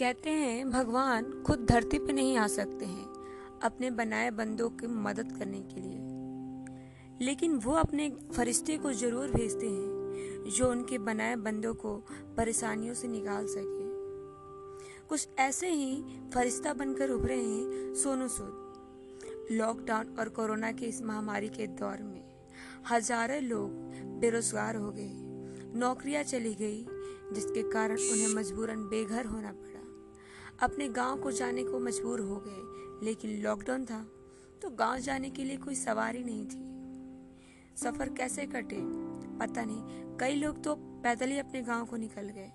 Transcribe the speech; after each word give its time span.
कहते 0.00 0.30
हैं, 0.30 0.70
भगवान 0.70 1.30
खुद 1.46 1.64
धरती 1.68 1.98
पर 1.98 2.12
नहीं 2.12 2.36
आ 2.36 2.46
सकते 2.46 2.84
हैं 2.84 3.60
अपने 3.64 3.90
बनाए 3.90 4.30
बंदों 4.30 4.68
की 4.70 4.86
मदद 4.86 5.30
करने 5.38 5.60
के 5.62 5.80
लिए। 5.80 7.24
लेकिन 7.26 7.54
वो 7.56 7.72
अपने 7.72 8.08
फरिश्ते 8.32 8.76
को 8.76 8.92
ज़रूर 8.92 9.30
भेजते 9.30 9.66
हैं 9.66 10.50
जो 10.50 10.70
उनके 10.70 10.98
बनाए 10.98 11.36
बंदों 11.36 11.72
को 11.74 11.94
परेशानियों 12.36 12.94
से 12.94 13.08
निकाल 13.08 13.46
सके। 13.46 13.84
कुछ 15.06 15.28
ऐसे 15.38 15.70
ही 15.70 16.02
फरिश्ता 16.34 16.72
बनकर 16.72 17.10
उभरे 17.10 17.36
हैं 17.36 17.94
सोनू 17.94 18.28
सूद। 18.28 19.48
लॉकडाउन 19.50 20.14
और 20.18 20.28
कोरोना 20.28 20.72
के 20.72 20.86
इस 20.86 21.00
महामारी 21.02 21.48
के 21.48 21.66
दौर 21.80 22.02
में 22.02 22.22
हज़ारों 22.90 23.42
लोग 23.42 23.70
बेरोजगार 24.20 24.76
हो 24.76 24.90
गए। 24.90 25.10
नौकरियाँ 25.78 26.22
चली 26.24 26.54
गई, 26.54 26.84
जिसके 27.34 27.62
कारण 27.70 27.98
उन्हें 28.02 28.34
मजबूरन 28.34 28.86
बेघर 28.88 29.26
होना 29.26 29.52
पड़ा। 29.52 29.75
अपने 30.62 30.88
गाँव 30.88 31.20
को 31.20 31.30
जाने 31.30 31.62
को 31.64 31.78
मजबूर 31.78 32.20
हो 32.20 32.36
गए, 32.46 33.06
लेकिन 33.06 33.42
लॉकडाउन 33.42 33.84
था 33.84 33.98
तो 34.62 34.70
गाँव 34.70 34.98
जाने 34.98 35.30
के 35.30 35.44
लिए 35.44 35.56
कोई 35.56 35.74
सवारी 35.74 36.22
नहीं 36.24 36.44
थी। 36.44 37.76
सफ़र 37.76 38.08
कैसे 38.08 38.46
कटे? 38.46 38.78
पता 39.38 39.64
नहीं। 39.64 40.16
कई 40.18 40.34
लोग 40.34 40.62
तो 40.64 40.74
पैदल 41.02 41.30
ही 41.30 41.38
अपने 41.38 41.62
गाँव 41.62 41.84
को 41.86 41.96
निकल 41.96 42.28
गए। 42.28 42.50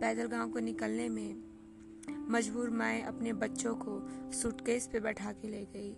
पैदल 0.00 0.26
गाँव 0.26 0.50
को 0.50 0.58
निकलने 0.58 1.08
में 1.08 2.28
मजबूर 2.30 2.70
माए 2.70 3.00
अपने 3.02 3.32
बच्चों 3.32 3.74
को 3.74 4.00
सूटकेस 4.32 4.88
पे 4.92 5.00
बैठा 5.00 5.32
के 5.32 5.48
ले 5.48 5.64
गई। 5.64 5.92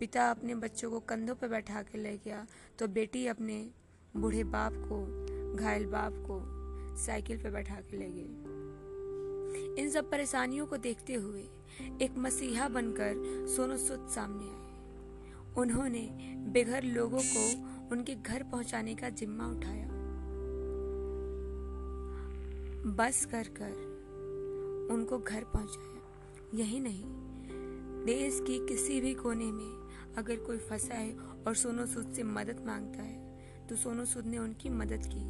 पिता 0.00 0.30
अपने 0.30 0.54
बच्चों 0.54 0.90
को 0.90 1.00
कंधों 1.00 1.34
पे 1.34 1.48
बैठा 1.48 1.82
के 1.82 1.98
ले 1.98 2.16
गया 2.16 2.46
तो 2.78 2.88
बेटी 2.88 3.26
अपने 3.26 3.58
बूढ़े 4.16 4.44
बाप 4.46 4.72
को, 4.88 5.04
घायल 5.56 5.86
बाप 5.86 6.12
को 6.26 6.40
साइकिल 7.04 7.42
पे 7.42 7.50
बैठा 7.50 7.80
के 7.80 7.96
ले 7.96 8.10
गई। 8.10 8.51
इन 9.78 9.90
सब 9.90 10.10
परेशानियों 10.10 10.66
को 10.66 10.76
देखते 10.76 11.14
हुए 11.14 11.42
एक 12.02 12.16
मसीहा 12.18 12.68
बनकर 12.68 13.14
सोनू 13.48 13.76
सूद 13.76 14.08
सामने 14.08 14.44
आए। 14.44 15.54
उन्होंने 15.56 16.00
बेघर 16.52 16.82
लोगों 16.82 17.20
को 17.22 17.44
उनके 17.92 18.14
घर 18.14 18.42
पहुँचाने 18.42 18.94
का 18.94 19.08
जिम्मा 19.08 19.46
उठाया। 19.46 19.88
बस 22.96 23.24
कर 23.24 23.48
कर 23.60 24.88
उनको 24.92 25.18
घर 25.18 25.44
पहुँचाया। 25.44 26.00
यही 26.54 26.80
नहीं, 26.80 27.04
देश 28.04 28.40
की 28.46 28.58
किसी 28.66 29.00
भी 29.00 29.14
कोने 29.14 29.50
में 29.52 30.14
अगर 30.18 30.36
कोई 30.36 30.58
फंसा 30.58 30.94
है 30.94 31.12
और 31.46 31.54
सोनू 31.54 31.86
सूद 31.86 32.12
से 32.12 32.22
मदद 32.22 32.64
माँगता 32.66 33.02
है 33.02 33.66
तो 33.68 33.76
सोनू 33.76 34.04
सूद 34.04 34.26
ने 34.26 34.38
उनकी 34.38 34.68
मदद 34.68 35.02
की। 35.06 35.24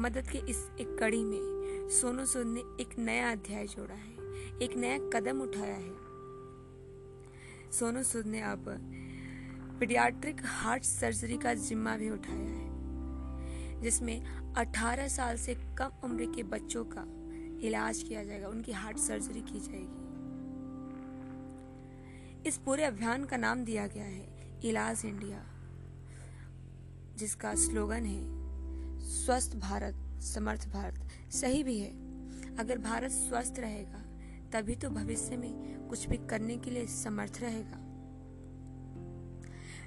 मदद 0.00 0.26
के 0.26 0.38
इस 0.50 0.68
एक 0.80 0.96
कड़ी 1.00 1.22
में 1.24 1.61
सोनू 1.92 2.24
सूद 2.26 2.46
ने 2.46 2.60
एक 2.80 2.98
नया 2.98 3.32
अध्याय 3.32 3.66
जोड़ा 3.66 3.94
है, 3.94 4.12
एक 4.62 4.76
नया 4.76 4.98
कदम 4.98 5.40
उठाया 5.40 5.74
है। 5.74 5.94
सोनू 7.70 8.02
सूद 8.02 8.26
ने 8.26 8.40
अब 8.40 8.64
पीडियाट्रिक 9.80 10.36
हार्ट 10.44 10.84
सर्जरी 10.84 11.36
का 11.38 11.54
जिम्मा 11.54 11.96
भी 11.96 12.10
उठाया 12.10 12.48
है, 12.48 13.80
जिसमें 13.80 14.24
18 14.54 15.08
साल 15.08 15.36
से 15.36 15.54
कम 15.54 15.90
उम्र 16.04 16.26
के 16.26 16.42
बच्चों 16.42 16.84
का 16.84 17.04
इलाज 17.66 18.02
किया 18.02 18.24
जाएगा, 18.24 18.48
उनकी 18.48 18.72
हार्ट 18.72 18.98
सर्जरी 18.98 19.40
की 19.40 19.60
जाएगी। 19.60 20.00
इस 22.48 22.58
पूरे 22.58 22.84
अभियान 22.84 23.24
का 23.24 23.36
नाम 23.36 23.64
दिया 23.64 23.86
गया 23.86 24.04
है, 24.04 24.60
इलाज 24.64 25.02
इंडिया, 25.04 25.44
जिसका 27.16 27.54
स्लोगन 27.54 28.04
है, 28.04 28.22
स्वस्थ 29.08 29.56
भारत। 29.56 30.01
समर्थ 30.22 30.68
भारत। 30.68 31.32
सही 31.32 31.62
भी 31.62 31.78
है। 31.78 31.90
अगर 32.56 32.78
भारत 32.78 33.10
स्वस्थ 33.10 33.54
रहेगा, 33.58 34.02
तभी 34.52 34.74
तो 34.74 34.90
भविष्य 34.90 35.36
में 35.36 35.88
कुछ 35.88 36.08
भी 36.08 36.16
करने 36.30 36.56
के 36.56 36.70
लिए 36.70 36.86
समर्थ 36.86 37.38
रहेगा। 37.42 37.78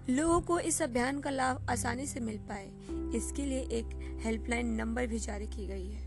लोगों 0.10 0.42
को 0.42 0.60
इस 0.60 0.82
अभियान 0.82 1.20
का 1.20 1.30
लाभ 1.30 1.68
आसानी 1.70 2.06
से 2.06 2.20
मिल 2.20 2.38
पाए। 2.38 2.72
इसके 3.18 3.46
लिए 3.46 3.60
एक 3.60 4.20
हेल्पलाइन 4.24 4.74
नंबर 4.74 5.08
भी 5.08 5.20
जारी 5.20 5.48
की 5.48 5.68
गई 5.68 5.88
है। 5.88 6.04